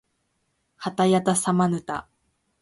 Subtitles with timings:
[0.77, 2.09] はたやたさまぬた